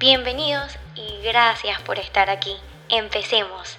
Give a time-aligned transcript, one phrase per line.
[0.00, 2.52] Bienvenidos y gracias por estar aquí.
[2.88, 3.76] Empecemos.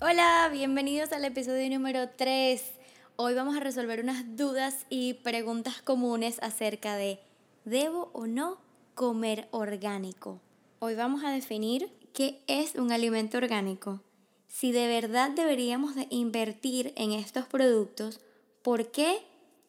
[0.00, 2.72] Hola, bienvenidos al episodio número 3.
[3.16, 7.20] Hoy vamos a resolver unas dudas y preguntas comunes acerca de
[7.66, 8.56] ¿debo o no
[8.94, 10.40] comer orgánico?
[10.78, 14.00] Hoy vamos a definir qué es un alimento orgánico,
[14.48, 18.18] si de verdad deberíamos de invertir en estos productos,
[18.62, 19.18] por qué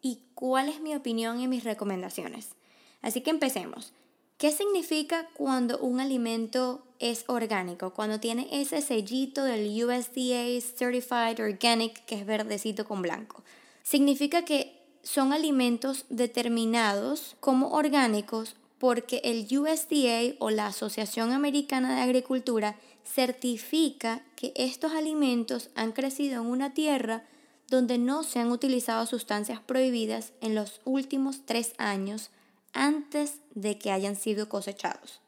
[0.00, 2.54] y cuál es mi opinión y mis recomendaciones.
[3.02, 3.92] Así que empecemos.
[4.36, 7.94] ¿Qué significa cuando un alimento es orgánico?
[7.94, 13.44] Cuando tiene ese sellito del USDA Certified Organic que es verdecito con blanco.
[13.84, 22.02] Significa que son alimentos determinados como orgánicos porque el USDA o la Asociación Americana de
[22.02, 27.22] Agricultura certifica que estos alimentos han crecido en una tierra
[27.68, 32.30] donde no se han utilizado sustancias prohibidas en los últimos tres años
[32.74, 35.20] antes de que hayan sido cosechados.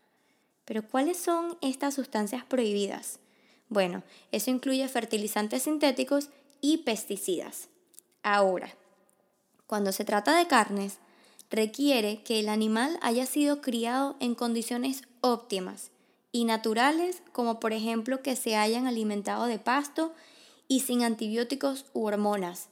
[0.64, 3.20] Pero ¿cuáles son estas sustancias prohibidas?
[3.68, 6.28] Bueno, eso incluye fertilizantes sintéticos
[6.60, 7.68] y pesticidas.
[8.22, 8.74] Ahora,
[9.66, 10.98] cuando se trata de carnes,
[11.50, 15.90] requiere que el animal haya sido criado en condiciones óptimas
[16.32, 20.12] y naturales, como por ejemplo que se hayan alimentado de pasto
[20.68, 22.68] y sin antibióticos u hormonas.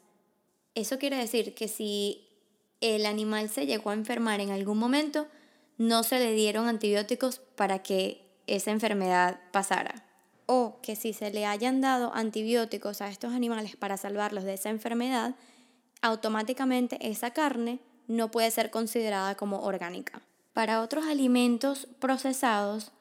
[0.75, 2.27] Eso quiere decir que si
[2.81, 5.27] el animal se llegó a enfermar en algún momento,
[5.79, 10.05] no se le dieron antibióticos para que esa enfermedad pasara.
[10.47, 14.71] O que si se le hayan dado antibióticos a estos animales para salvarlos de esa
[14.71, 15.35] enfermedad,
[16.03, 20.21] automáticamente esa carne no puede ser considerada como orgánica.
[20.53, 22.93] Para otros alimentos procesados,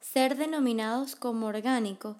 [0.00, 2.16] ser denominados como orgánico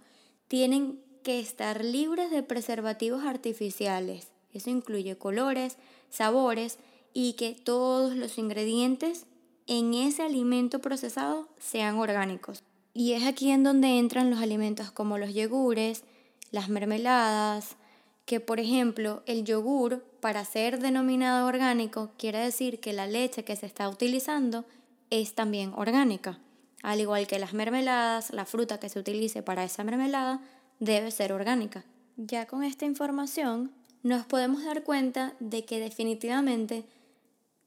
[0.47, 4.29] tienen que estar libres de preservativos artificiales.
[4.53, 5.77] Eso incluye colores,
[6.11, 6.79] sabores
[7.13, 9.27] y que todos los ingredientes
[9.67, 12.63] en ese alimento procesado sean orgánicos.
[12.95, 16.05] Y es aquí en donde entran los alimentos como los yogures,
[16.51, 17.77] las mermeladas,
[18.25, 23.57] que por ejemplo el yogur para ser denominado orgánico quiere decir que la leche que
[23.57, 24.65] se está utilizando
[25.11, 26.39] es también orgánica.
[26.83, 30.41] Al igual que las mermeladas, la fruta que se utilice para esa mermelada
[30.79, 31.85] debe ser orgánica.
[32.17, 33.73] Ya con esta información
[34.03, 36.85] nos podemos dar cuenta de que definitivamente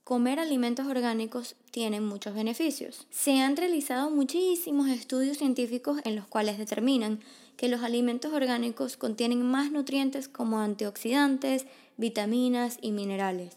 [0.04, 3.08] comer alimentos orgánicos tiene muchos beneficios.
[3.12, 7.20] Se han realizado muchísimos estudios científicos en los cuales determinan
[7.56, 11.66] que los alimentos orgánicos contienen más nutrientes como antioxidantes,
[11.98, 13.56] vitaminas y minerales.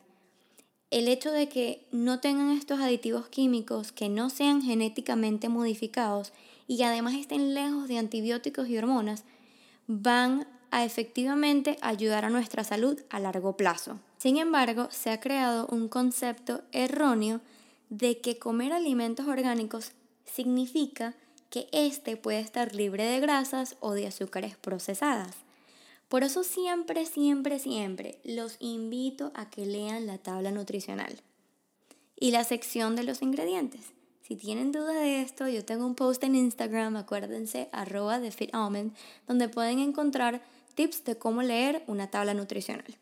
[0.91, 6.33] El hecho de que no tengan estos aditivos químicos, que no sean genéticamente modificados
[6.69, 9.25] y además estén lejos de antibióticos y hormonas,
[9.87, 14.01] van a efectivamente ayudar a nuestra salud a largo plazo.
[14.19, 17.41] Sin embargo, se ha creado un concepto erróneo
[17.91, 19.93] de que comer alimentos orgánicos
[20.25, 21.15] significa
[21.49, 25.37] que éste puede estar libre de grasas o de azúcares procesadas.
[26.09, 31.21] Por eso siempre, siempre, siempre los invito a que lean la tabla nutricional
[32.19, 33.93] y la sección de los ingredientes.
[34.27, 38.93] Si tienen duda de esto, yo tengo un post en Instagram, acuérdense, arroba de FitAlmond,
[39.29, 40.43] donde pueden encontrar
[40.75, 42.99] tips de cómo leer una tabla nutricional.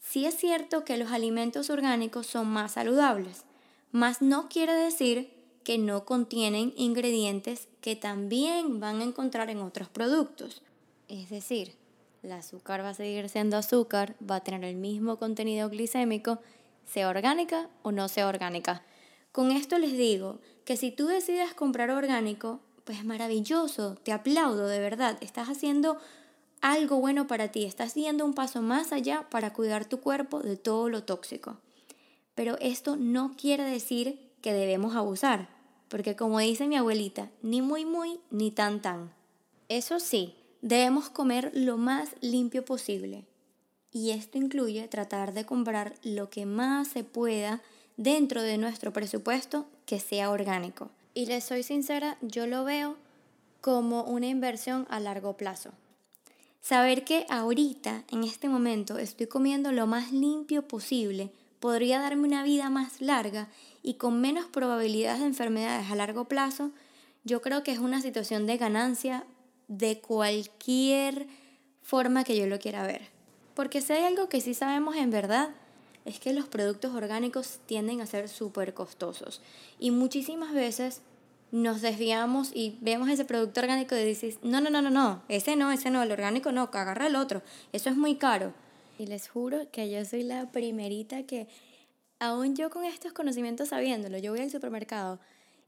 [0.00, 3.44] Sí es cierto que los alimentos orgánicos son más saludables,
[3.92, 5.32] mas no quiere decir
[5.64, 10.62] que no contienen ingredientes que también van a encontrar en otros productos.
[11.08, 11.74] Es decir,
[12.22, 16.40] el azúcar va a seguir siendo azúcar, va a tener el mismo contenido glicémico,
[16.84, 18.82] sea orgánica o no sea orgánica.
[19.30, 24.78] Con esto les digo que si tú decides comprar orgánico, pues maravilloso, te aplaudo de
[24.78, 25.98] verdad, estás haciendo
[26.62, 30.56] algo bueno para ti, estás yendo un paso más allá para cuidar tu cuerpo de
[30.56, 31.58] todo lo tóxico.
[32.34, 35.48] Pero esto no quiere decir que debemos abusar,
[35.88, 39.12] porque como dice mi abuelita, ni muy muy ni tan tan.
[39.68, 43.26] Eso sí, debemos comer lo más limpio posible.
[43.90, 47.60] Y esto incluye tratar de comprar lo que más se pueda
[47.96, 50.90] dentro de nuestro presupuesto que sea orgánico.
[51.12, 52.96] Y les soy sincera, yo lo veo
[53.60, 55.72] como una inversión a largo plazo.
[56.62, 62.44] Saber que ahorita, en este momento, estoy comiendo lo más limpio posible podría darme una
[62.44, 63.48] vida más larga
[63.82, 66.70] y con menos probabilidades de enfermedades a largo plazo
[67.24, 69.24] yo creo que es una situación de ganancia
[69.66, 71.26] de cualquier
[71.82, 73.02] forma que yo lo quiera ver.
[73.54, 75.50] Porque si hay algo que sí sabemos en verdad,
[76.04, 79.40] es que los productos orgánicos tienden a ser súper costosos.
[79.78, 81.00] Y muchísimas veces
[81.52, 85.54] nos desviamos y vemos ese producto orgánico y dices, no, no, no, no, no, ese
[85.54, 88.52] no, ese no, el orgánico no, agarra el otro, eso es muy caro.
[88.98, 91.46] Y les juro que yo soy la primerita que,
[92.18, 95.20] aún yo con estos conocimientos sabiéndolo, yo voy al supermercado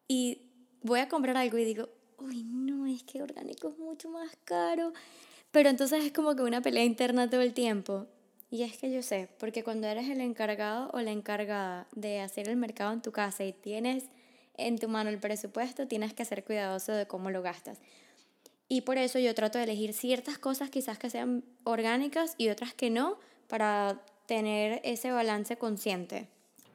[0.09, 0.41] y
[0.83, 1.89] voy a comprar algo y digo,
[2.19, 4.93] uy, no, es que orgánico es mucho más caro.
[5.51, 8.07] Pero entonces es como que una pelea interna todo el tiempo.
[8.51, 12.49] Y es que yo sé, porque cuando eres el encargado o la encargada de hacer
[12.49, 14.05] el mercado en tu casa y tienes
[14.57, 17.79] en tu mano el presupuesto, tienes que ser cuidadoso de cómo lo gastas.
[18.69, 22.75] Y por eso yo trato de elegir ciertas cosas quizás que sean orgánicas y otras
[22.75, 23.19] que no,
[23.49, 26.29] para tener ese balance consciente.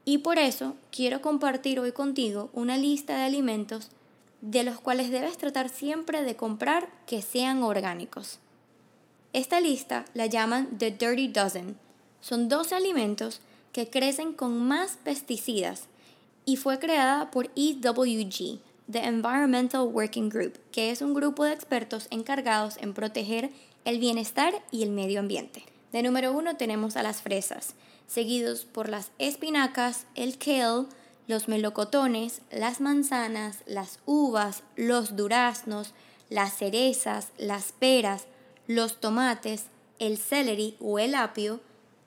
[0.05, 3.89] Y por eso quiero compartir hoy contigo una lista de alimentos
[4.41, 8.39] de los cuales debes tratar siempre de comprar que sean orgánicos.
[9.33, 11.77] Esta lista la llaman The Dirty Dozen.
[12.21, 13.41] Son 12 alimentos
[13.73, 15.87] que crecen con más pesticidas
[16.45, 18.59] y fue creada por EWG,
[18.91, 23.51] The Environmental Working Group, que es un grupo de expertos encargados en proteger
[23.85, 25.63] el bienestar y el medio ambiente.
[25.91, 27.75] De número uno tenemos a las fresas,
[28.07, 30.87] seguidos por las espinacas, el kale,
[31.27, 35.93] los melocotones, las manzanas, las uvas, los duraznos,
[36.29, 38.25] las cerezas, las peras,
[38.67, 39.65] los tomates,
[39.99, 41.59] el celery o el apio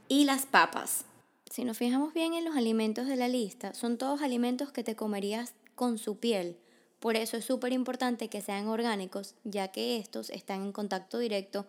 [0.09, 1.05] y las papas.
[1.53, 4.97] Si nos fijamos bien en los alimentos de la lista, son todos alimentos que te
[4.97, 6.57] comerías con su piel.
[6.99, 11.67] Por eso es súper importante que sean orgánicos, ya que estos están en contacto directo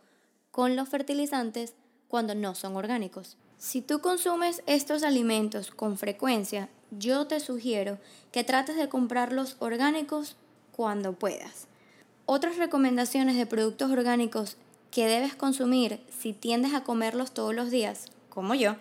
[0.51, 1.73] con los fertilizantes
[2.07, 3.35] cuando no son orgánicos.
[3.57, 7.99] Si tú consumes estos alimentos con frecuencia, yo te sugiero
[8.31, 10.37] que trates de comprarlos orgánicos
[10.71, 11.67] cuando puedas.
[12.25, 14.55] Otras recomendaciones de productos orgánicos
[14.91, 18.77] que debes consumir si tiendes a comerlos todos los días, como yo,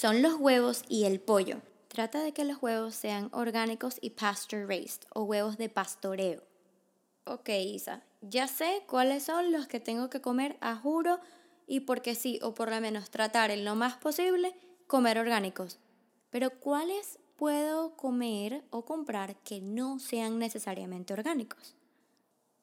[0.00, 1.60] son los huevos y el pollo.
[1.88, 6.42] Trata de que los huevos sean orgánicos y pasture raised o huevos de pastoreo.
[7.26, 11.20] Ok, Isa, ya sé cuáles son los que tengo que comer a juro
[11.66, 14.54] y porque sí, o por lo menos tratar en lo más posible
[14.86, 15.78] comer orgánicos.
[16.30, 21.74] Pero ¿cuáles puedo comer o comprar que no sean necesariamente orgánicos?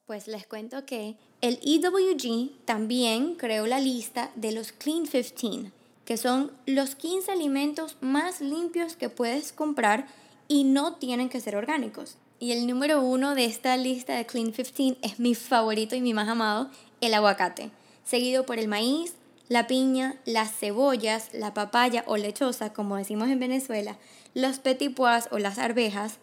[0.07, 5.71] Pues les cuento que el EWG también creó la lista de los Clean 15,
[6.07, 10.07] que son los 15 alimentos más limpios que puedes comprar
[10.47, 12.15] y no tienen que ser orgánicos.
[12.39, 16.13] Y el número uno de esta lista de Clean 15 es mi favorito y mi
[16.13, 16.71] más amado,
[17.01, 17.71] el aguacate,
[18.05, 19.15] seguido por el maíz,
[19.49, 23.97] la piña, las cebollas, la papaya o lechosa, como decimos en Venezuela,
[24.33, 26.19] los petit pois o las arvejas,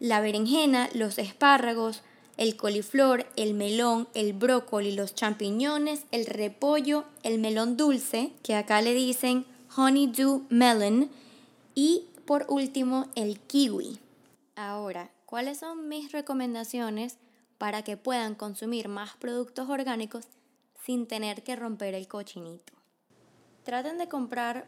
[0.00, 2.02] la berenjena, los espárragos,
[2.36, 8.82] el coliflor, el melón, el brócoli, los champiñones, el repollo, el melón dulce, que acá
[8.82, 9.46] le dicen
[9.76, 11.10] honeydew melon,
[11.74, 13.98] y por último el kiwi.
[14.56, 17.18] Ahora, ¿cuáles son mis recomendaciones
[17.58, 20.26] para que puedan consumir más productos orgánicos
[20.84, 22.72] sin tener que romper el cochinito.
[23.64, 24.66] Traten de comprar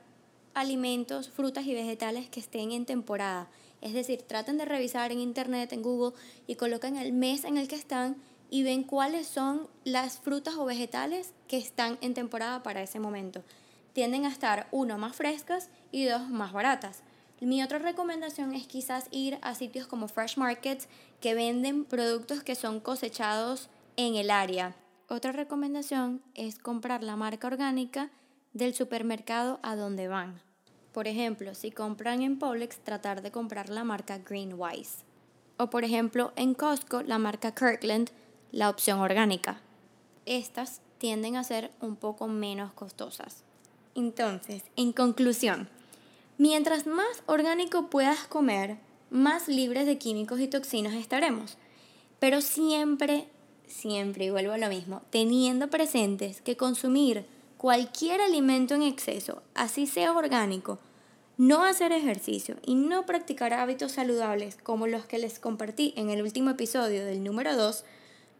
[0.57, 3.49] alimentos, frutas y vegetales que estén en temporada.
[3.83, 6.17] Es decir, traten de revisar en internet, en Google
[6.47, 8.17] y coloquen el mes en el que están
[8.49, 13.45] y ven cuáles son las frutas o vegetales que están en temporada para ese momento.
[13.93, 17.03] Tienden a estar, uno, más frescas y dos, más baratas.
[17.41, 20.89] Mi otra recomendación es quizás ir a sitios como Fresh Markets
[21.21, 24.75] que venden productos que son cosechados en el área.
[25.09, 28.11] Otra recomendación es comprar la marca orgánica
[28.55, 30.46] del supermercado a donde van.
[30.97, 35.05] Por ejemplo, si compran en Publix, tratar de comprar la marca Greenwise.
[35.59, 38.09] O por ejemplo, en Costco, la marca Kirkland,
[38.51, 39.61] la opción orgánica.
[40.25, 43.45] Estas tienden a ser un poco menos costosas.
[43.95, 45.69] Entonces, en conclusión,
[46.39, 48.79] mientras más orgánico puedas comer,
[49.11, 51.59] más libres de químicos y toxinas estaremos.
[52.21, 53.29] Pero siempre
[53.67, 59.87] siempre, y vuelvo a lo mismo, teniendo presentes que consumir cualquier alimento en exceso, así
[59.87, 60.79] sea orgánico,
[61.39, 66.23] no hacer ejercicio y no practicar hábitos saludables como los que les compartí en el
[66.23, 67.85] último episodio del número 2,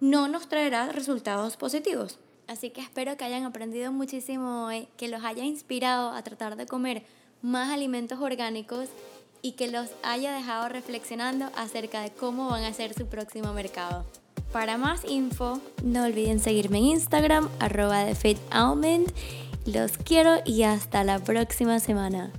[0.01, 2.19] no nos traerá resultados positivos.
[2.47, 6.67] Así que espero que hayan aprendido muchísimo hoy, que los haya inspirado a tratar de
[6.67, 7.05] comer
[7.43, 8.89] más alimentos orgánicos
[9.43, 14.05] y que los haya dejado reflexionando acerca de cómo van a ser su próximo mercado.
[14.53, 18.15] Para más info, no olviden seguirme en Instagram, arroba de
[19.65, 22.33] Los quiero y hasta la próxima semana.